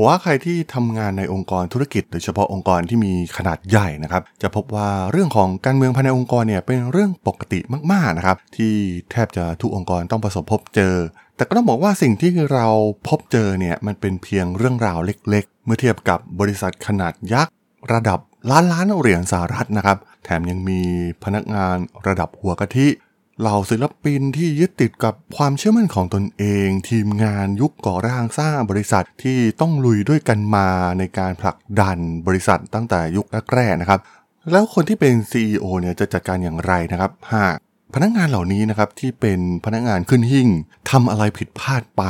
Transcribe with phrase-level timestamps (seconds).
[0.00, 7.60] ผมว่าใครที่ทำงานในองค์กรธุรกิจโดยเฉพาะองค์กรที่มีขนาดใหญ่นะครับ จะพบว่าเรื่องของการเมืองภายในองค์กรเนี่ยเป็นเรื่องปกติ
[7.92, 8.74] มากๆนะครับ ที่
[9.10, 10.94] แทบจะทุกองค์กรต้องประสบพบเจอ
[11.36, 12.66] แต่ก็ต้องบอกว่าสิ่งที่เรา
[13.08, 17.52] พบเจอเนี่ยมันเป็นเพียงเรื่องราวเล็ก ๆ เมื่อเทียบกับบริษัทขนาดยักษ์
[17.92, 18.18] ระดับ
[18.50, 20.80] ล้านล้านเหรียญสหรัฐนะครับ แถมยังมี
[21.24, 21.76] พนักงาน
[22.06, 22.86] ระดับหัวกะทิ
[23.40, 30.68] เหล่าศิลปินที่ยึดติดกับความเชื่อมั่นของตนเอง ทีมงานยุคก่อร่างสร้างบริษัทที่ต้องลุยด้วยกันมา
[30.98, 34.00] ในการผลักดันบริษัทตั้งแต่ยุคแรกๆนะครับ
[34.52, 37.56] แล้วคนที่เป็น CEO เนี่ยจะจัดการอย่างไรนะครับ หาก
[37.94, 40.48] พนักงานเหล่านี้นะครับที่เป็นพนักงานขึ้นหิ่ง
[40.90, 42.02] ทำอะไรผิดพลาดไป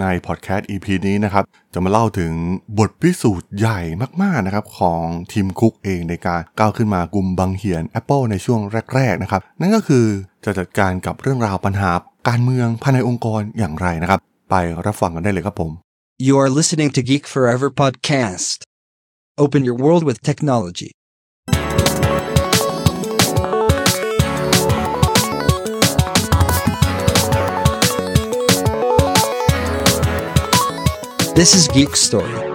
[0.00, 2.32] ในพอดแคสต์ EP นี้นะครับจะมาเล่าถึง
[2.78, 3.80] บทพิสูจน์ใหญ่
[4.22, 8.60] มากๆนะครับของทีมคุกเองในการก้าวขึ้นมากลุ่มบังเหียน Apple ในช่วง
[8.94, 10.04] แรก ๆ นะครับ นั่นก็คือ
[10.44, 11.90] จะจัดการกับเรื่องราวปัญหา
[12.28, 14.54] การเมืองภายในองค์กรอย่างไรนะครับ ไป
[14.86, 15.70] รับฟังกันได้เลยครับผม
[16.26, 18.58] You are listening to Geek Forever podcast.
[19.36, 20.90] Open your world with technology.
[31.34, 32.53] This is Geek Story.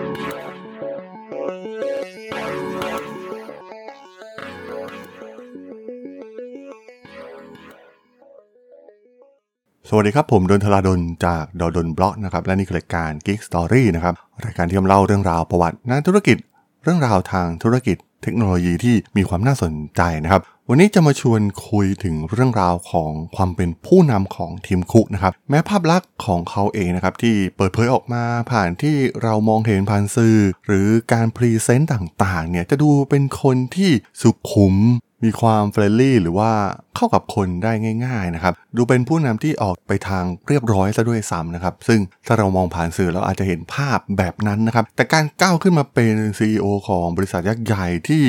[9.91, 14.13] สวัสดีครับ ผมด.ดลจากด.ดล็อกนะครับและนี่คือรายการ Geek Story นะครับ
[14.45, 16.37] รายการที่มาเล่าเรื่องราวประวัตินักธุรกิจ
[16.83, 34.75] เรื่องราวทางธุรกิจ เทคโนโลยีที่มีความน่าสนใจนะครับ วันนี้จะมาชวนคุยถึงเรื่องราวของความเป็นผู้นำของทิมคุกนะครับแม้ภาพลักษณ์ของเขาเองนะครับที่เปิดเผยออกมาผ่านที่เรามองเห็นผ่านสื่อ หรือการ present ต่างๆเนี่ยจะดูเป็นคนที่สุขุม
[35.23, 36.51] มีความ friendly หรือว่า
[36.95, 37.71] เข้ากับคนได้
[38.05, 48.23] ง่าย ๆนะครับ ดูเป็นผู้นำที่ออกไปทางเรียบร้อยซะด้วยซ้ำนะครับ ซึ่งถ้าเรามองผ่านสื่อเราอาจจะเห็นภาพแบบนั้นนะครับ แต่การก้าวขึ้นมาเป็น CEO ของบริษัทยักษ์ใหญ่ที่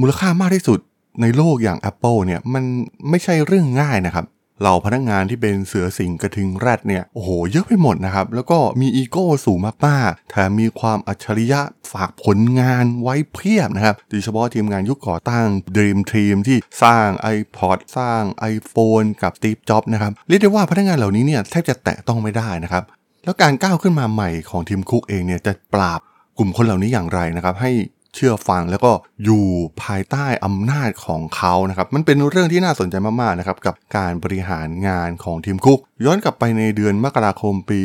[0.00, 0.78] มูลค่ามากที่สุด
[1.22, 2.64] ในโลกอย่าง Apple เนี่ยมัน
[3.10, 4.24] ไม่ใช่เรื่องง่ายนะครับ
[4.60, 11.60] เหล่าพนักงานที่เป็นเสือสิงกระทิงแรดเนี่ยโอ้โหเยอะไปหมดนะครับ แล้วก็มีอีโก้สูงมากๆแถมมีความอัจฉริยะ
[11.92, 18.22] ฝากผลงานไว้เพียบนะครับโดยเฉพาะทีมงานยุคก่อตั้ง Dream Team ที่สร้าง iPod สร้าง
[18.54, 22.84] iPhone กับ Steve Jobs นะครับเรียกได้ว่าพนักงานเหล่านี้เนี่ยแทบจะแตะต้องไม่ได้นะครับ
[23.24, 26.00] แล้วการก้าวขึ้นมาใหม่ของทีมคุกเองเนี่ยจะปราบ
[26.38, 27.72] กลุ่มคนเหล่านี้อย่างไรนะครับให้
[28.18, 28.92] เชื่อฟังแล้วก็
[29.24, 29.44] อยู่
[29.82, 37.82] ภายใต้อำนาจของเขานะครับมันเป็นเรื่องที่น่าสนใจมากๆนะครับกับการบริหารงานของทีมคุก ย้อนกลับไปในเดือนมกราคมปี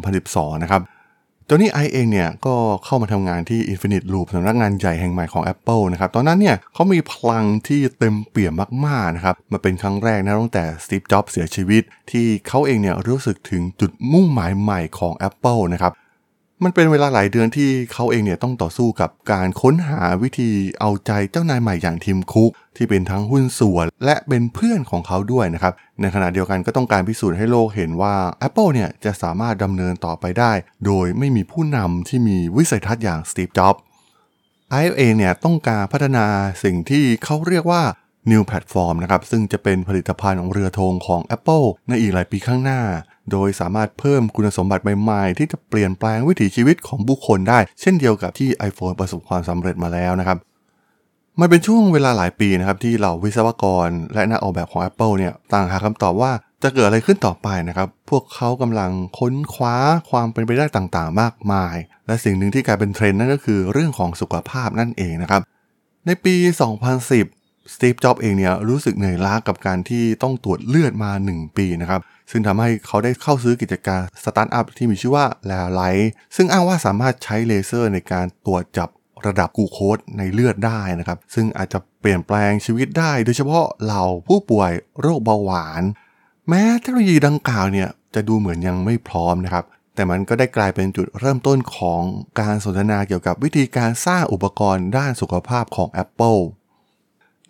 [0.00, 0.82] 2012 นะครับ
[1.48, 15.92] ตอนนี้ไอเองเนี่ยก็เข้ามาทำงานที่ Infinite Loop สำนักงานใหญ่แห่งใหม่ของ Apple นะครับ ตอนนั้นเนี่ยเขามีพลังที่เต็มเปี่ยมมากๆนะครับ มาเป็นครั้งแรกนะตั้งแต่ Steve Jobs เสียชีวิต ที่เขาเองเนี่ยรู้สึกถึงจุดมุ่งหมายใหม่ของ Apple นะครับ
[16.64, 20.50] มันเป็นเวลาหลายเดือนที่เขาเองเนี่ยต้องต่อสู้กับการค้นหาวิธี
[20.80, 28.14] เอาใจเจ้านายใหม่อย่างทีมคุก ที่เป็นทั้งหุ้นส่วน และเป็นเพื่อนของเขาด้วยนะครับ ในขณะเดียวกันก็ต้องการพิสูจน์ให้โลกเห็นว่า
[28.46, 30.52] Apple เนี่ยจะสามารถดำเนินต่อไปได้
[30.86, 33.80] โดยไม่มีผู้นำที่มีวิสัยทัศน์อย่างสตีฟจ็อบส์
[34.70, 36.26] ไอเอเนี่ยต้องการพัฒนา
[36.64, 37.82] สิ่งที่เขาเรียกว่า
[38.30, 42.80] New Platform นะครับซึ่งจะเป็นผลิตภัณฑ์ของเรือธงของ Apple ในอีกหลายปีข้างหน้า
[43.30, 50.38] โดยสามารถเพิ่มคุณสมบัติใหม่ๆ ที่จะเปลี่ยนแปลงวิถีชีวิตของบุคคลได้ เช่นเดียวกับที่ iPhone ประสบความสำเร็จมาแล้วนะครับ
[51.40, 59.76] มันเป็นช่วงเวลาหลายปีนะครับที่เหล่าวิศวกร และนักออกแบบของ Apple เนี่ยต่างหาคำตอบว่าจะเกิดอะไรขึ้นต่อไปนะครับ พวกเขากำลังค้นคว้า
[60.10, 65.42] ความเป็นไปได้ต่างๆ มากมาย และสิ่งหนึ่งที่กลายเป็นเทรนด์นั่นก็คือเรื่องของสุขภาพนั่นเองนะครับ
[66.06, 66.34] ในปี
[67.02, 72.00] 2010 สตีฟ จ็อบส์เองเนี่ยรู้สึกเหนื่อยล้ากับการที่ต้องตรวจเลือดมา 1 ปีนะครับ
[72.32, 78.88] ซึ่งทำให้เขาได้เข้าซื้อกิจการสตาร์ทอัพที่มีชื่อว่า RareLight ซึ่งอ้างว่าสามารถใช้เลเซอร์ในการตรวจจับ
[79.26, 85.82] ระดับกูโคสในเลือดได้นะครับ ซึ่งอาจจะเปลี่ยนแปลงชีวิตได้ โดยเฉพาะเหล่าผู้ป่วยโรคเบาหวาน
[86.48, 89.64] แม้เทคโนโลยีดังกล่าวเนี่ยจะดูเหมือนยังไม่พร้อมนะครับ
[89.94, 92.02] แต่มันก็ได้กลายเป็นจุดเริ่มต้นของ
[92.40, 96.40] การสนทนาเกี่ยวกับวิธีการสร้างอุปกรณ์ด้านสุขภาพของ Apple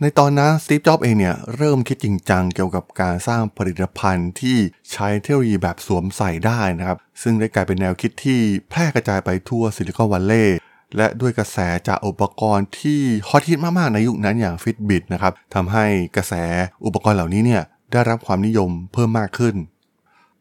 [0.04, 4.58] ในตอนนั้นสตีฟ จ็อบเองเนี่ยเริ่มคิดจริงจังเกี่ยวกับการสร้างผลิตภัณฑ์ที่
[4.92, 8.40] ใช้เทคโนโลยีแบบสวมใส่ได้นะครับ ซึ่งได้กลายเป็นแนวคิดที่
[8.70, 10.58] แพร่กระจายไปทั่วซิลิคอนวัลเลย์
[10.96, 11.58] และด้วยกระแส
[11.88, 15.84] จากอุปกรณ์ที่ฮอตฮิตมากๆในยุคนั้นอย่าง Fitbit นะครับทำให้
[16.16, 16.34] กระแส
[16.84, 17.62] อุปกรณ์เหล่านี้เนี่ย
[17.92, 19.54] ได้รับความนิยมเพิ่มมากขึ้น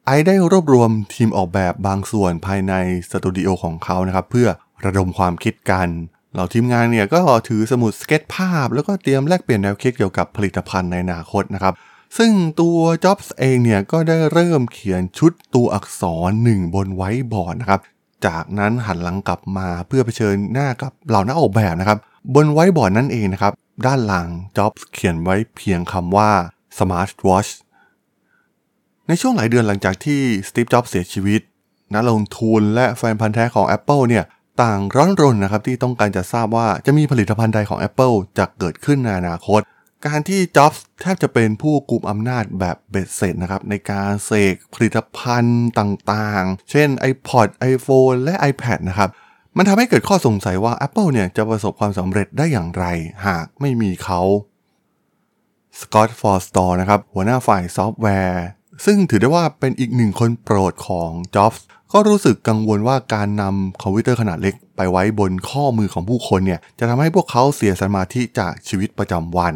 [0.05, 2.73] ไอฟ์ได้รวบรวมทีมออกแบบบางส่วนภายใน
[3.09, 4.47] สตูดิโอของเขานะครับเพื่อ
[4.85, 5.89] ระดมความคิดกัน
[6.33, 11.73] เหล่าทีมงานเนี่ยก็ถือสมุดสเก็ตช์ภาพ แล้วก็เตรียมแลกเปลี่ยนแนวคิดเกี่ยวกับผลิตภัณฑ์ในอนาคตนะครับ
[12.17, 12.31] ซึ่ง
[12.61, 17.79] ตัวจ็อบส์เองเนี่ยก็ได้เริ่มเขียนชุดตัวอักษรหนึ่งบนไวท์บอร์ดนะครับ
[18.25, 21.97] จากนั้นหันหลังกลับมาเพื่อเผชิญหน้ากับเหล่านักออกแบบนะครับ
[22.35, 23.53] บนไว้บอร์ดนั่นเองนะครับ
[23.85, 24.27] ด้านหลัง
[24.57, 26.31] จ็อบเขียนไว้เพียงคำว่า
[26.77, 27.51] Smart Watch
[29.07, 31.41] ในช่วงหลายเดือนหลังจากที่สตีฟจ็อบเสียชีวิต
[31.93, 34.23] นักลงทุนและแฟนพันธ์แท้ของ Apple เนี่ย
[34.61, 39.61] ต่างร้อนรนนะครับที่ต้องการจะทราบว่าจะมีผลิตภัณฑ์ใดของ Apple จะเกิดขึ้นในอนาคต
[40.07, 49.09] การที่จ็อบส์แทบจะเป็นผู้กุมอำนาจแบบเบ็ดเสร็จนะครับในการเสกผลิตภัณฑ์ต่างๆ เช่น iPod iPhone และ iPad นะครับ
[49.57, 52.85] มันทำให้เกิดข้อสงสัยว่า Apple เนี่ยจะประสบความสำเร็จได้อย่างไร
[53.27, 54.21] หากไม่มีเขา
[55.79, 58.43] สกอตฟอร์สตอร์นะครับหัวหน้าฝ่ายซอฟต์แวร์
[58.85, 69.55] ซึ่งถือได้ว่าเป็นอีกหนึ่งคนโปรดของจ็อบส์ ก็รู้สึกกังวลว่าการนำคอมพิวเตอร์ขนาดเล็กไปไว้บนข้อมือของผู้คนเนี่ยจะทำให้พวกเขาเสียสมาธิจากชีวิตประจำวัน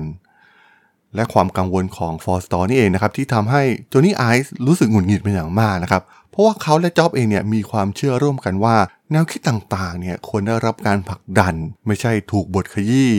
[1.15, 8.75] และความกังวลของฟอร์สตอร์นี่เองนะครับที่ทำให้โจนี่ไอซ์รู้สึกหงุดหงิดเป็นอย่างมากนะครับเพราะว่าเขาและจ็อบเองเนี่ยมีความเชื่อร่วมกันว่า
[9.11, 11.53] แนวคิดต่างๆเนี่ยควรได้รับการผลักดัน
[11.87, 13.11] ไม่ใช่ถูกบทขยี้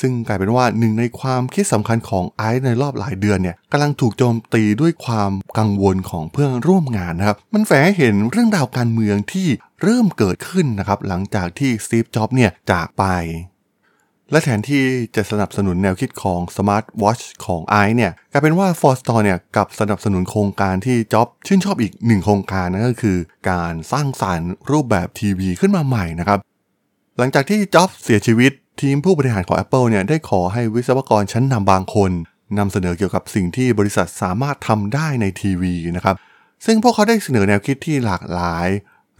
[0.00, 9.48] ซึ่งกลายเป็นว่าหนึ่งในความคิดสำคัญของไอซ์ในรอบหลายเดือนเนี่ยกำลังถูกโจมตีด้วยความกังวลของเพื่อนร่วมงานนะครับ มันแฝงให้เห็นเรื่องราวการเมืองที่
[9.82, 13.04] เริ่มเกิดขึ้นนะครับ หลังจากที่สตีฟ จ็อบเนี่ยจากไป
[14.30, 14.82] และแทนที่
[15.16, 23.18] จะสนับสนุนแนวคิดของ Smart Watch ของไอซ์เนี่ยกลายเป็นว่า f o r s t o r เนี่ยกับสนับสนุนโครงการที่จ็อบชื่นชอบอีกหนึ่งโครงการนั่นก็คือ
[23.50, 26.38] การสร้างสรรค์รูปแบบทีวีขึ้นมาใหม่นะครับ
[27.18, 32.10] หลังจากที่จ็อบเสียชีวิต ทีมผู้บริหารของ Apple เนี่ยได้ขอให้วิศวกรชั้นนำบางคน
[32.58, 36.16] นำเสนอเกี่ยวกับสิ่งที่บริษัทสามารถทำได้ในทีวีนะครับ
[36.64, 38.68] ซึ่งพวกเขาได้เสนอแนวคิดที่หลากหลาย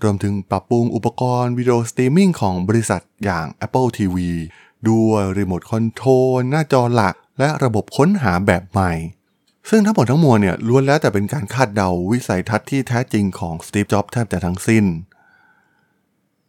[0.02, 4.16] รวมถึงปรับปรุงอุปกรณ์วิดีโอสตรีมมิ่งของบริษัทอย่าง Apple TV
[4.90, 8.92] ด้วยรีโมทคอนโทรลหน้าจอหลัก และระบบค้นหาแบบใหม่
[9.70, 14.84] ซึ่งทั้งหมดทั้งมวลเนี่ยล้วนแล้วแต่เป็นการคาดเดาวิสัยทัศน์ที่แท้จริงของสตีฟ จ็อบส์แทบแต่ทั้งสิ้น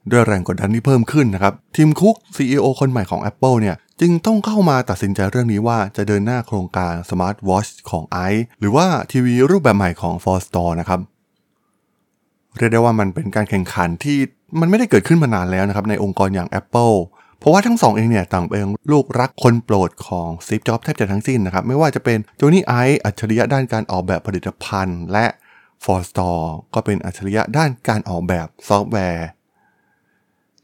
[0.09, 10.57] ด้วยแรงกดดันที่เพิ่มขึ้นนะครับทีมคุก CEO คนใหม่ของ Apple เนี่ยจึงต้องเข้ามาตัดสินใจเรื่องนี้ว่าจะเดินหน้าโครงการ Smart Watch ของ i หรือว่าทีวีรูปแบบใหม่ของ f o r s t
[10.61, 10.99] o r นะครับ
[12.57, 14.17] เรียกได้ว่ามันเป็นการแข่งขันที่
[14.59, 16.95] มันไม่ได้เกิดขึ้นมานานแล้วนะครับในองค์กรอย่าง Apple
[17.39, 25.25] เพราะว่าทั้งสองเองเนี่ยต่างเป็นลูกรักคนโปรดของสตีฟจ็อบแทบจะทั้งสิ้นนะครับ ไม่ว่าจะเป็นโจนี่ไอซ์อัจฉริยะด้านการออกแบบผลิตภัณฑ์ และ
[25.83, 29.27] ฟอร์สตอร์ก็เป็นอัจฉริยะด้านการออกแบบซอฟต์แวร์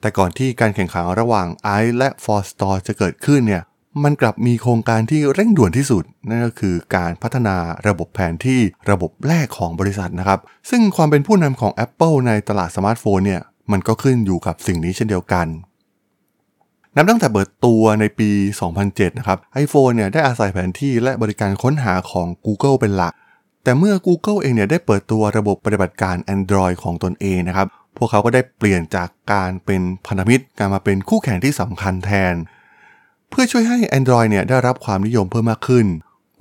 [0.07, 3.63] แต่ก่อนที่การแข่งขันระหว่างไอซ์และฟอร์สตอร์จะเกิดขึ้นเนี่ย
[4.04, 7.56] มันกลับมีโครงการที่เร่งด่วนที่สุด นั่นก็คือการพัฒนา
[7.88, 8.59] ระบบแผนที่
[8.89, 10.39] ระบบแรกของบริษัทนะครับ
[10.69, 15.48] ซึ่งความเป็นผู้นำของ Apple ในตลาดสมาร์ทโฟนเนี่ยมันก็ขึ้นอยู่กับสิ่งนี้เช่นเดียวกัน
[16.95, 18.30] นับตั้งแต่เปิดตัวในปี
[18.75, 23.13] 2007 นะครับ iPhone เนี่ยได้อาศัยแผนที่และบริการค้นหาของ Google เป็นหลัก
[23.63, 32.35] แต่เมื่อ Google เองเนี่ยได้เปิดตัวระบบปฏิบัติการ Android ของตนเองนะครับ พวกเขาก็ได้เปลี่ยนจากการเป็นพันธมิตรการมาเป็นคู่แข่งที่สำคัญแทน
[33.29, 35.88] เพื่อช่วยให้ Android เนี่ยได้รับความนิยมเพิ่มมากขึ้น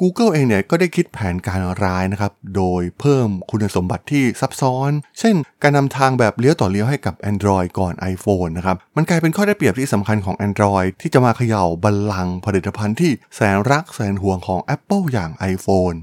[0.01, 15.97] Google เองเนี่ยก็ได้คิดแผนการร้ายนะครับ โดยเพิ่มคุณสมบัติที่ซับซ้อน เช่น การนำทางแบบเลี้ยวต่อเลี้ยวให้กับ Android ก่อน iPhone นะครับ มันกลายเป็นข้อได้เปรียบที่สำคัญของ Android ที่จะมาเขย่าบัลลังก์ผลิตภัณฑ์ที่แสนรักแสนหวงของ Apple อย่าง iPhone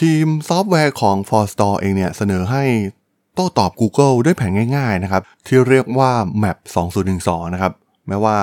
[0.00, 2.64] ทีมซอฟต์แวร์ของ f o r s t o r เองเนี่ยเสนอให้
[3.34, 6.10] โต้ตอบ Google ด้วยแผนง่ายๆนะครับ ที่เรียกว่า
[6.42, 6.56] Map
[7.06, 7.72] 2012 นะครับ
[8.08, 8.36] แม้ว่า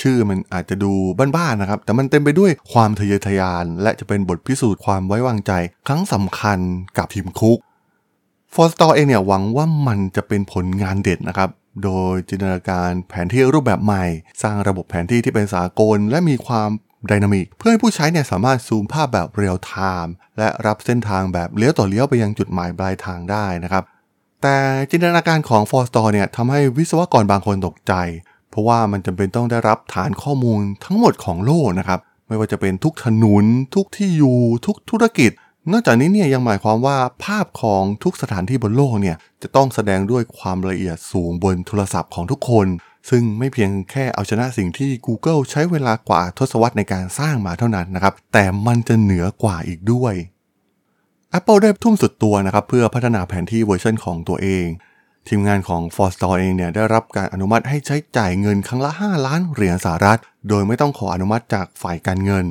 [0.00, 0.92] ชื่อมันอาจจะดู
[1.36, 5.52] บ้านๆนะครับ แต่มันเต็มไปด้วยความทะเยอทะยาน และจะเป็นบทพิสูจน์ความไว้วางใจ
[5.86, 6.58] ครั้งสำคัญ
[6.98, 7.58] กับทิมคุก
[8.54, 11.50] ฟอร์สตอร์เองเนี่ยหวังว่ามันจะเป็นผลงานเด็ดนะครับ
[11.84, 14.04] โดยจินตนาการแผนที่รูปแบบใหม่
[14.42, 16.70] สร้างระบบแผนที่ที่เป็นสากล และมีความ
[17.06, 19.72] dynamic เพื่อให้ผู้ใช้เนี่ยสามารถซูมภาพแบบเรียลไท
[20.04, 23.84] ม์และรับเส้นทางแบบเลี้ยวต่อเลี้ยวไปยังจุดหมายปลายทางได้นะครับ
[24.46, 24.58] แต่
[24.90, 27.92] จินตนาการของฟอร์สตอร์เนี่ยทำให้วิศวกรบางคนตกใจ
[28.50, 35.30] เพราะว่ามันจำเป็นต้องได้รับฐานข้อมูลทั้งหมดของโลกนะครับ ไม่ว่าจะเป็นทุกถนน ทุกที่อยู่ ทุกธุรกิจ
[35.72, 42.66] นอกจากนี้เนี่ยยังหมายความว่าภาพของทุกสถานที่บนโลกเนี่ยจะต้องแสดงด้วยความละเอียดสูงบนโทรศัพท์ของทุกคน
[43.10, 50.14] ซึ่งไม่เพียงแค่เอาชนะสิ่งที่ Google ใช้เวลากว่าทศวรรษในการสร้างมาเท่านั้นนะครับ แต่มันจะเหนือกว่าอีกด้วย
[51.38, 54.66] Apple ได้ทุ่มสุดตัวนะครับเพื่อพัฒนาแผนที่เวอร์ชันของตัวเอง
[55.28, 62.46] ทีมงานของ f o r s t o r เองเนี่ยได้รับการอนุมัติให้ใช้จ่ายเงินครั้งละ 5 ล้านเหรียญสหรัฐ โดยไม่ต้องขออนุมัติจากฝ่ายการเงิน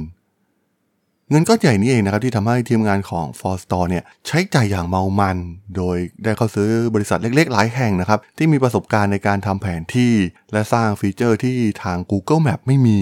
[1.30, 5.38] เงินก้อนใหญ่นี้เองนะครับที่ทำให้ทีมงานของ f o r s t o r เนี่ยใช้จ่ายอย่างเมามัน
[5.76, 10.14] โดยได้เข้าซื้อบริษัทเล็กๆ หลายแห่งนะครับที่มีประสบการณ์ในการทำแผนที่
[10.54, 13.00] และสร้างฟีเจอร์ที่ทาง Google Map ไม่มี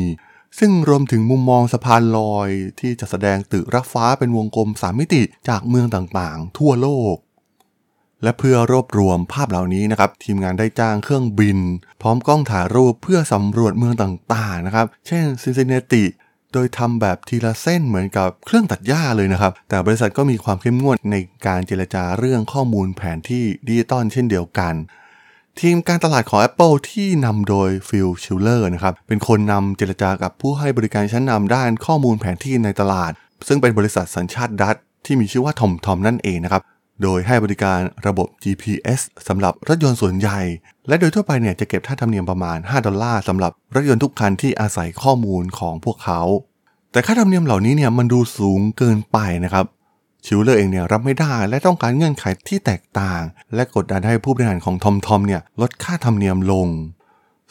[0.60, 7.16] ซึ่งรวมถึงมุมมองสะพานลอยที่จะแสดงตึกรักฟ้าเป็นวงกลม3มิติจากเมืองต่างๆ ทั่วโลก
[8.24, 11.58] และเพื่อรวบรวมภาพเหล่านี้นะครับ ทีมงานได้จ้างเครื่องบิน
[12.02, 16.04] พร้อมกล้องถ่ายรูปเพื่อสำรวจเมืองต่างๆนะครับ เช่นซินซินเนติ
[16.54, 21.16] โดยทำแบบทีละเส้นเหมือนกับเครื่องตัดหญ้าเลยนะครับ แต่บริษัทก็มีความเข้มงวดใน
[21.48, 24.74] การเจรจาเรื่องข้อมูลแผนที่ดิจิตอลเช่นเดียวกัน
[25.66, 33.12] ทีมการตลาดของ Apple ที่นำโดยฟิลชิลเลอร์นะครับ เป็นคนนำเจรจากับผู้ให้บริการชั้นนำด้านข้อมูลแผนที่ในตลาด
[33.48, 34.76] ซึ่งเป็นบริษัทสัญชาติดัตช์
[35.06, 36.62] ที่มีชื่อว่าทอมทอมนั่นเองนะครับ
[37.04, 40.40] โดยให้บริการระบบ GPS สำหรับรถยนต์ส่วนใหญ่
[40.88, 46.22] และโดยทั่วไปเนี่ยจะเก็บค่าธรรมเนียมประมาณ 5 ดอลลาร์สำหรับรถยนต์ทุกคันที่อาศัยข้อมูลของพวกเขา
[46.92, 49.66] แต่ค่าธรรมเนียมเหล่านี้เนี่ยมันดูสูงเกินไปนะครับ
[50.26, 53.22] ชิวเลอร์เองเนี่ยรับไม่ได้และต้องการเงื่อนไขที่แตกต่าง
[53.56, 56.68] และกดดันให้ผู้บริหารของทอมทอมเนี่ยลดค่าธรรมเนียมลง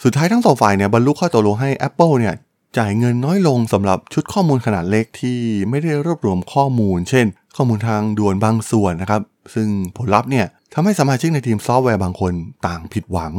[0.02, 2.34] สุดท้ายทั้งสองฝ่ายเนี่ยบรรลุข้อตกลงให้ Apple เนี่ย
[2.78, 5.38] จ่ายเงินน้อยลงสำหรับชุดข้อมูลขนาดเล็กที่
[5.70, 9.22] ไม่ได้รวบรวมข้อมูล เช่น ข้อมูลทางด่วนบางส่วนนะครับ
[9.54, 12.32] ซึ่งผลลัพธ์เนี่ยทำให้สมาชิกในทีมซอฟต์แวร์บางคน
[12.66, 13.32] ต่างผิดหวัง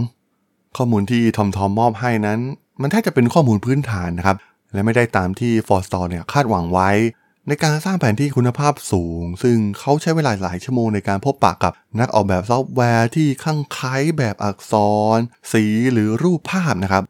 [0.78, 2.40] ข้อมูลที่ทอมทอมมอบให้นั้น
[2.82, 4.38] มันแทบจะเป็นข้อมูลพื้นฐานนะครับ
[4.74, 6.90] และไม่ได้ตามที่ฟอร์สตอร์เนี่ยคาดหวังไว้
[7.52, 14.74] ในการสร้างแผนที่คุณภาพสูง ซึ่งเขาใช้เวลาหลายชั่วโมงในการพบปะกับนักออกแบบซอฟต์แวร์ที่คลั่งไคล้แบบอักษ
[15.16, 15.18] ร
[15.52, 17.04] สีหรือรูปภาพนะครับ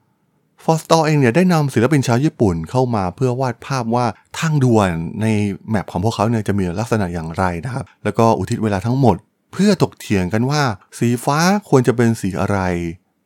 [0.64, 4.06] ฟอร์สตอร์เองเนี่ยได้นำศิลปินชาวญี่ปุ่นเข้ามาเพื่อวาดภาพว่า
[4.40, 4.90] ทางด่วน
[5.22, 5.28] ใน
[5.70, 9.16] map ของพวกเขาเนี่ยจะมีลักษณะอย่างไรนะครับ แล้วก็อุทิศเวลาทั้งหมด
[9.54, 10.62] เพื่อถกเถียงกันว่า
[10.98, 12.60] สีฟ้าควรจะเป็นสีอะไร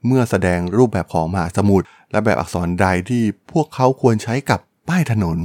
[0.06, 5.40] เมื่อแสดงรูปแบบของมหาสมุทรและแบบอักษรใดที่พวกเขาควรใช้กับป้ายถนน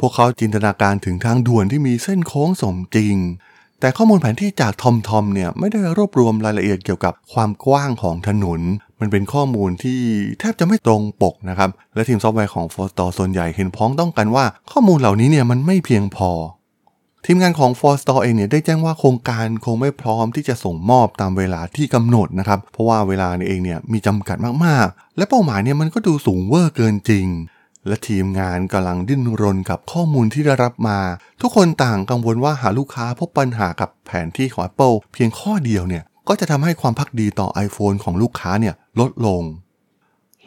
[0.00, 3.16] พวกเขาจินตนาการถึงทางด่วนที่มีเส้นโค้งสมจริง
[3.80, 8.60] แต่ข้อมูลแผนที่จากทอมทอมเนี่ยไม่ได้รวบรวมรายละเอียดเกี่ยวกับความกว้างของถนน
[9.00, 10.00] มันเป็นข้อมูลที่
[10.40, 16.30] แทบจะไม่ตรงปกนะครับ และทีมซอฟต์แวร์ของฟอร์สตอร์ส่วนใหญ่เห็นพ้องต้องกันว่า ข้อมูลเหล่านี้เนี่ยมันไม่เพียงพอ
[17.26, 27.26] ทีมงานของ f o r s t o r เองเนี่ยได้แจ้งว่าโครงการคงไม่พร้อมที่จะส่งมอบตามเวลาที่กำหนดนะครับ เพราะว่าเวลาเนี่ยเองเนี่ยมีจำกัดมากๆ และเป้าหมายเนี่ยมันก็ดูสูงเวอร์เกินจริง
[27.86, 30.98] และทีมงานกำลังดิ้นรนกับข้อมูลที่ได้รับมา
[31.40, 39.42] ทุกคนต่างกังวลว่าหากลูกค้าพบปัญหากับแผนที่ของ Apple เพียงข้อเดียวเนี่ยก็จะทำให้ความพักดีต่อ iPhone ของลูกค้าเนี่ยลดลง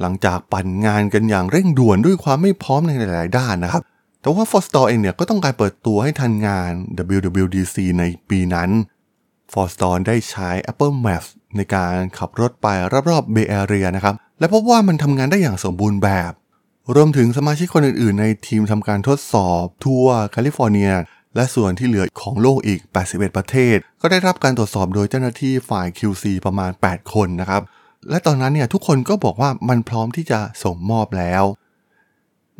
[0.01, 3.81] หลังจากปั่นงานกันอย่างเร่งด่วนด้วยความไม่พร้อมในหลายๆ ด้านนะครับ
[4.21, 6.71] แต่ว่า f o r s t o r เองเนี่ยก็ต้องการเปิดตัวให้ทันงาน
[7.17, 8.69] WWDC ในปีนั้น
[9.53, 12.67] f o r s t o r ได้ใช้ Apple Maps ในการขับรถไป
[13.09, 16.31] รอบๆ Bay Area นะครับ และพบว่ามันทำงานได้อย่างสมบูรณ์แบบ
[16.95, 20.91] รวมถึงสมาชิกคนอื่นๆ ในทีมทำการทดสอบทั่วแคลิฟอร์เนีย
[21.35, 22.79] และส่วนที่เหลือของโลกอีก
[23.09, 27.61] 81 ประเทศ ก็ได้รับการตรวจสอบโดยเจ้าหน้าที่ฝ่าย QC ประมาณ 8 คนนะครับ
[28.09, 31.43] และตอนนั้นเนี่ยทุกคนก็บอกว่ามันพร้อมที่จะส่งมอบแล้ว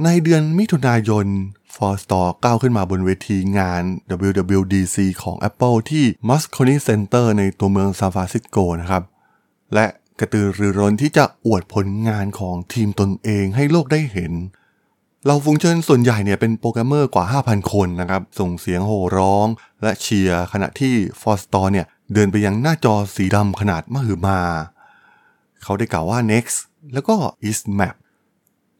[0.03, 1.25] ในเดือนมิถุนายน
[1.75, 3.83] f o r s t o r ก้าวขึ้นมาบนเวทีงาน
[4.35, 9.03] WWDC ของ Apple ที่ Moscone Center ในตัวเมืองซานฟรานซิสโกนะครับ
[9.73, 9.85] และ
[10.19, 14.33] กระตือรือร้นที่จะอวดผลงานของทีมตนเองให้โลกได้เห็น
[15.25, 19.47] เหล่าฝูงชนส่วนใหญ่เนี่ยเป็นโปรแกรมเมอร์กว่า 5,000 คนนะครับ ส่งเสียงโห่ร้อง
[19.83, 24.39] และเชียร์ขณะที่ f o r s t o r เนี่ยเดินไปยังหน้าจอสีดำขนาดมหึมา
[25.63, 26.57] เขาได้กล่าวว่า next
[26.93, 27.15] แล้วก็
[27.49, 27.95] is map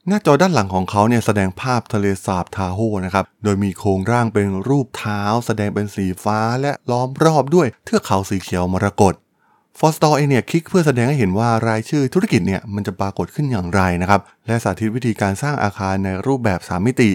[0.08, 9.14] หน้าจอด้านหลังของเขาเนี่ยแสดงภาพทะเลสาบทาโฮนะครับ โดยมีโครงร่างเป็นรูปเท้า แสดงเป็นสีฟ้าและล้อมรอบด้วยเทือกเขาสีเขียวมรกต
[9.80, 17.10] ฟอร์สตอร์เองเนี่ยคลิกเพื่อแสดงให้เห็นว่ารายชื่อธุรกิจเนี่ยมันจะปรากฏขึ้นอย่างไรนะครับ และสาธิตวิธีการสร้างอาคารในรูปแบบ 3 มิติ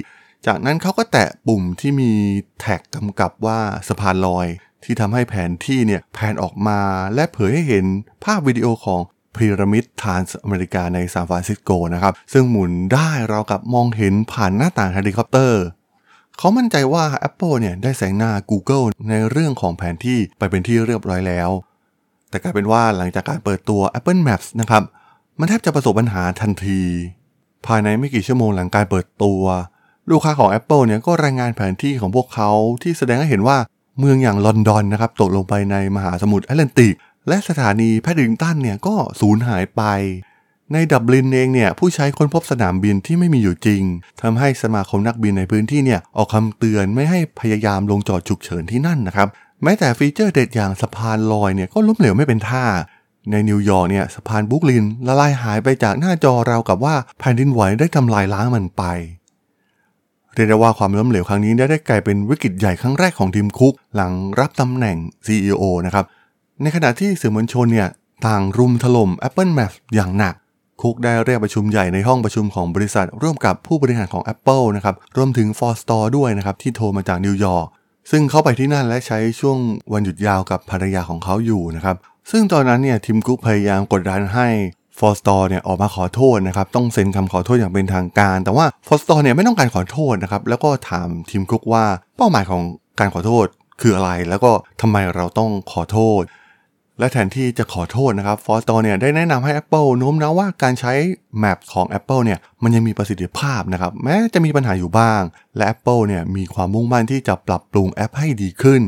[0.46, 2.12] จากนั้นเขาก็แตะปุ่มที่มี
[2.60, 4.46] แท็กกำกับว่าสะพานลอย
[4.84, 6.80] ที่ทำให้แผนที่เนี่ยแพนออกมา
[7.14, 7.84] และเผยให้เห็น
[8.24, 9.00] ภาพวิดีโอของ
[9.36, 15.62] พีระมิดทรานส์อเมริกาในซานฟรานซิสโกนะครับซึ่งหมุนได้ราวกับมองเห็นผ่านหน้าต่างเฮลิคอปเตอร์
[16.38, 21.50] เขามั่นใจว่า Apple เนี่ยได้แซงหน้า Google ในเรื่องของแผนที่ไปเป็นที่เรียบร้อยแล้ว
[22.32, 24.82] แต่กลายเป็นว่าหลังจากการเปิดตัว Apple Maps นะครับ
[25.38, 26.80] มันแทบจะประสบปัญหาทันที
[27.66, 29.42] ภายในไม่กี่ชั่วโมงหลังการเปิดตัว
[30.10, 32.50] ลูกค้าของ Apple เนี่ยก็รายงานแผนที่ของพวกเขา
[32.82, 33.56] ที่แสดงให้เห็นว่า
[33.98, 36.94] เมืองอย่างลอนดอนนะครับตกลงไปในมหาสมุทรแอตแลนติก
[37.28, 39.82] และสถานีแพดดิงตันเนี่ยก็สูญหายไป
[40.72, 43.82] ในดับลินเองเนี่ยผู้ใช้ค้นพบสนามบินที่ไม่มีอยู่จริง
[44.22, 49.28] ทำให้สมาคมนักบินในพื้นที่เนี่ยออกคำเตือนไม่ให้พยายามลงจอดฉุกเฉินที่นั่นนะครับ
[49.62, 52.64] แม้แต่ฟีเจอร์เด็ดอย่างสะพานลอยเนี่ยก็ล้มเหลวไม่เป็นท่า
[53.30, 58.82] ในนิวยอร์กเนี่ยสะพานบรูคลินละลายหายไปจากหน้าจอราวกับว่าแผ่นดินไหวได้ทำลายล้างมันไป
[60.34, 66.04] เรียกได้ว่าความล้มเหลวครั้งนี้ได้กลายเป็นวิกฤตใหญ่ครั้งแรกของทิมคุก หลังรับตำแหน่ง CEO นะครับ
[66.62, 67.88] ในขณะที่สื่อมวลชนเนี่ย
[68.26, 70.34] ต่างรุมถล่ม Apple Maps อย่างหนัก
[70.82, 77.66] คุกได้เรียกประชุมใหญ่ในห้องประชุมของบริษัท ร่วมกับผู้บริหารของ Apple นะครับรวมถึง f o r s t o r ด้วยนะครับที่โทรมาจากนิวยอร์ก
[78.10, 79.58] ซึ่งเขาไปที่นั่นและใช้ช่วง
[79.92, 81.96] วันหยุดยาวกับภรรยาของเขาอยู่นะครับ
[82.30, 84.48] ซึ่งตอนนั้นเนี่ยทิมคุกพยายามกดดันให้
[84.98, 91.84] ฟอร์สตอร์เนี่ยออกมาขอโทษนะครับ ต้องเซ็นคำขอโทษอย่างเป็นทางการ แต่ว่าฟอร์สตอร์เนี่ยไม่ต้องการขอโทษนะครับ แล้วก็ถามทิมคุกว่า
[92.16, 92.62] เป้าหมายของ
[93.00, 93.46] การขอโทษ
[93.80, 96.22] คืออะไร แล้วก็ทำไมเราต้องขอโทษ
[96.98, 100.92] และแทนที่จะขอโทษนะครับฟอร์สตอร์เนี่ยได้แนะนำให้ Apple โน้มน้าวว่าการใช้
[101.42, 105.22] Map ของ Apple เนี่ยมันยังมีประสิทธิภาพนะครับแม้จะมีปัญหาอยู่บ้าง
[105.56, 108.82] และ Apple เนี่ยมีความมุ่งมั่นที่จะปรับปรุงแอปให้ดีขึ้น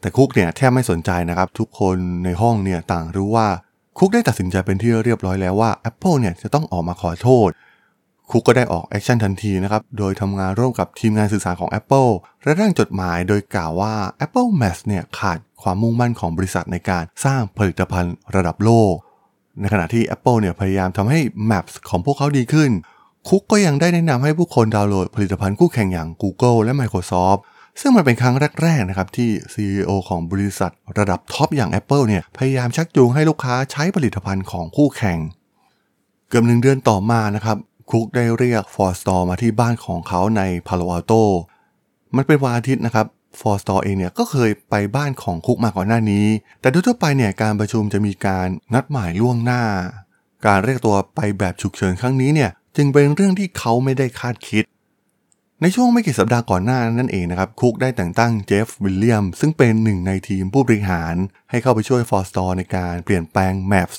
[0.00, 3.48] แต่คุกเนี่ยแทบไม่สนใจนะครับทุกคนในห้องเนี่ยต่างรู้ว่า
[3.98, 7.50] คุกได้ตัดสินใจเป็นที่เรียบร้อยแล้วว่า Apple เนี่ยจะต้องออกมาขอโทษ
[8.30, 12.10] คุกก็ได้ออก action ทันทีนะครับ โดยทำงานร่วมกับทีมงานสื่อสารของ Apple
[12.42, 13.94] และร่างจดหมายโดยกล่าวว่า
[14.24, 18.92] Apple Maps เนี่ยขาด ความมุ่งมั่นของบริษัทในการสร้างผลิตภัณฑ์ระดับโลก
[19.60, 22.70] ในขณะที่ Apple เนี่ยพยายามทำให้ Maps ของพวกเขาดีขึ้น
[23.28, 27.40] คุกก็ยังได้แนะนำให้ผู้คนดาวน์โหลดผลิตภัณฑ์คู่แข่งอย่าง Google และ Microsoft
[27.80, 35.18] ซึ่งมันเป็นครั้งแรกๆนะครับที่ CEO ของบริษัทระดับท็อปอย่าง Apple เนี่ยพยายามชักจูงให้ลูกค้าใช้ผลิตภัณฑ์ของคู่แข่ง
[36.28, 37.56] เกือบหนึ่งเดือนต่อมานะครับ
[37.90, 41.12] คุกได้เรียกฟอร์สตอร์มาที่บ้านของเขาในพาโลอัลโต
[42.16, 43.06] มันเป็นวันอาทิตย์นะครับ
[43.40, 46.26] ฟอร์สตอร์เองเนี่ยก็เคยไปบ้านของคุกมาก่อนหน้านี้
[46.60, 49.62] แต่โดยทั่วไปเนี่ยการประชุมจะมีการนัดหมายล่วงหน้า
[50.46, 54.64] การเรียกตัวไปแบบฉุกเฉินครั้งนี้เนี่ยจึงเป็นเรื่องที่เขาไม่ได้คาดคิด
[55.62, 61.14] ในช่วงไม่กี่สัปดาห์ก่อนหน้านั่นเองนะครับคุกได้แต่งตั้งเจฟวิลเลียมซึ่งเป็นหนึ่งในทีมผู้บริหาร
[61.50, 63.96] ให้เข้าไปช่วยฟอร์สตอร์ในการเปลี่ยนแปลง Maps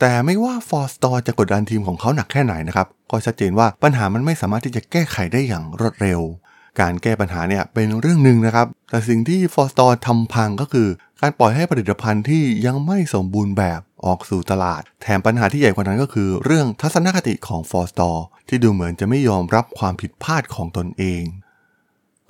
[0.00, 6.20] แต่ไม่ว่าฟอร์สตอร์จะกดดันทีมของเขาหนักแค่ไหนนะครับก็ชัดเจนว่าปัญหามันไม่สามารถที่จะแก้ไขได้อย่างรวดเร็ว
[6.80, 10.88] การแก้ปัญหาเนี่ยเป็นเรื่องหนึ่งนะครับ แต่สิ่งที่ฟอร์สตอร์ทำพังก็คือ
[11.20, 21.24] การปล่อยให้ผลิตภัณฑ์ที่ยังไม่สมบูรณ์แบบออกสู่ตลาด แถมปัญหาที่ใหญ่กว่านั้นก็คือ เรื่องทัศนคติของฟอร์สตอร์ที่ดูเหมือนจะไม่ยอมรับความผิดพลาดของตนเอง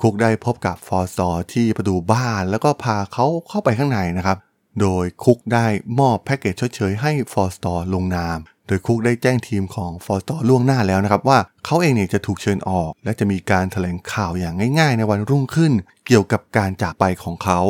[0.00, 4.38] คุกได้พบกับฟอร์สตอร์ที่ประตูบ้านแล้วก็พาเขาเข้าไปข้างในนะครับ
[4.80, 5.66] โดยคุกได้
[5.98, 15.72] มอบแพ็กเกจชดเชยให้ฟอร์สตอร์ลงนาม โดยคุกได้แจ้งทีมของฟอร์สตอร์ล่วงหน้าแล้วนะครับว่าเขาเองเนี่ยจะถูกเชิญออก และจะมีการถแถลงข่าวอย่างง่ายๆ ในวันรุ่งขึ้น
[16.06, 17.60] เกี่ยวกับการจากไปของเขา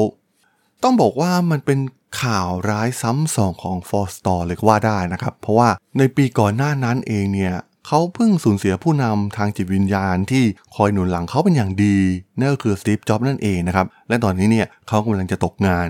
[0.82, 1.78] ต้องบอกว่ามันเป็น
[2.22, 7.54] ข่าวร้ายซ้ำสองของฟอร์สตอร์เลยก็ว่าได้นะครับ เพราะว่าในปีก่อนหน้านั้นเองเนี่ย
[7.86, 11.96] เขาเพิ่งสูญเสียผู้นำทางจิตวิญญาณที่คอยหนุนหลังเขาเป็นอย่างดี
[12.38, 15.88] นั่นก็คือสตีฟจ็อบส์นั่นเองนะครับ และตอนนี้เนี่ยเขากำลังจะตกงาน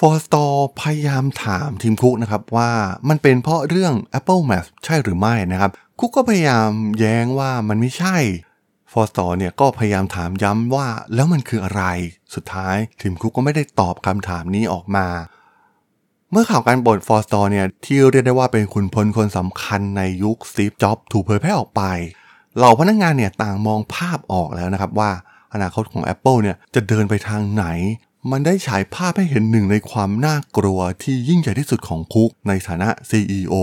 [0.00, 2.70] ฟอร์สตอร์พยายามถามทิมคุกนะครับว่า
[3.08, 8.16] มันเป็นเพราะเรื่อง Apple Maps ใช่หรือไม่นะครับ คุกก็พยายามแย้งว่ามันไม่ใช่
[8.92, 11.82] ฟอร์สตอร์เนี่ยก็พยายามถามย้ำว่าแล้วมันคืออะไร
[12.34, 15.06] สุดท้ายทิมคุกก็ไม่ได้ตอบคำถามนี้ออกมา
[16.30, 21.82] เมื่อข่าวการปลดฟอร์สตอร์เนี่ยที่เรียกได้ว่าเป็นขุนพลคนสำคัญในยุคสตีฟจ็อบส์ถูกเผยแพร่ออกไป
[22.56, 25.10] เหล่าพนักงานเนี่ยต่างมองภาพออกแล้วนะครับว่า
[25.54, 27.66] อนาคตของ Apple เนี่ยจะเดินไปทางไหน
[28.32, 33.54] มันได้ฉายภาพให้เห็นหนึ่งในความน่ากลัวที่ยิ่งใหญ่ที่สุดของคุกในฐานะ CEO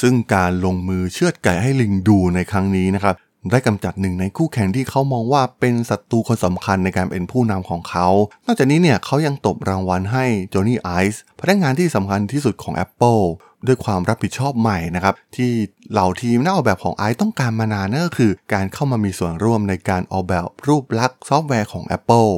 [0.00, 3.14] ซึ่งการลงมือเชือดไก่ให้ลิงดูในครั้งนี้นะครับ
[3.50, 8.08] ได้กำจัดหนึ่งในคู่แข่งที่เขามองว่าเป็นศัตรูคนสำคัญในการเป็นผู้นำของเขา
[8.46, 13.24] นอกจากนี้เนี่ยเขายังตบรางวัลให้โจนี่ไอซ์พนักงานที่สำคัญที่สุดของ Apple
[13.66, 15.50] ด้วยความรับผิดชอบใหม่นะครับ ที่
[15.92, 22.30] เหล่าทีมนักออกแบบของไอซ์ต้องการมานานนั่นก็คือ การเข้ามามีส่วนร่วมในการออกแบบรูปลักษณ์ซอฟต์แวร์ของ Apple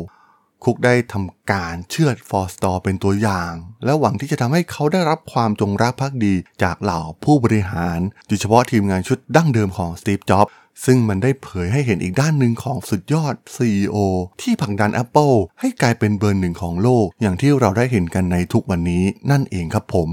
[0.64, 3.52] คุกได้ทำการเชือดฟอร์สตอร์เป็นตัวอย่าง
[3.84, 10.46] และหวังที่จะทำให้เขาได้รับความจงรักภักดีจากเหล่าผู้บริหารโดยเฉพาะทีมงานชุดดั้งเดิมของสตีฟ จ็อบ
[10.84, 13.96] ซึ่งมันได้เผยให้เห็นอีกด้านหนึ่งของสุดยอด CEO
[14.42, 20.08] ที่ผลักดัน Apple ให้กลายเป็นเบอร์หนึ่งของโลก อย่างที่เราได้เห็นกันในทุกวันนี้นั่นเองครับผม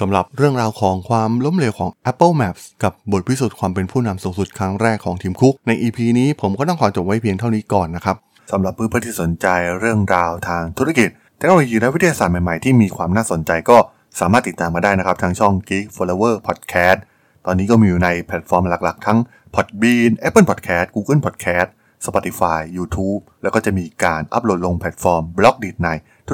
[0.00, 8.16] สำหรับเรื่องราวของความล้มเหลวของ Apple Maps กับบทพิสูจน์ความเป็นผู้นำสูงสุดครั้งแรกของทีมคุก ใน EP นี้ผมก็ต้องขอจบไว้เพียงเท่านี้ก่อนนะครับ
[8.50, 9.46] สำหรับเพื่อนๆที่สนใจ
[9.78, 13.78] เรื่องราวทางธุรกิจเทคโนโลยีและวิทยาศาสตร์ใหม่ๆที่มีความน่าสนใจก็
[14.20, 16.98] สามารถติดตามมาได้นะครับ ทางช่อง Geek Forever Podcast
[17.46, 19.18] ตอนนี้ก็มีอยู่ในแพลตฟอร์มหลักๆ ทั้ง
[19.54, 21.68] Podbean Apple Podcast Google Podcast
[22.06, 25.88] Spotify YouTube แล้วก็จะมีการอัปโหลดลงแพลตฟอร์ม Blockdit ใน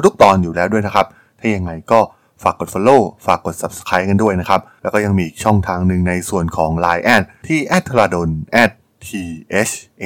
[0.05, 1.05] ทุกๆ ตอนอยู่แล้วด้วยนะครับ
[1.39, 1.99] ถ้ายังไงก็
[2.43, 8.21] ฝากกด Follow ฝากกด Subscribe กันด้วยนะครับ แล้วก็ยังมีช่องทางหนึ่งในส่วนของ Line add ที่ a d t h a d o
[8.27, 8.29] n
[9.05, 9.09] t
[9.69, 10.05] h a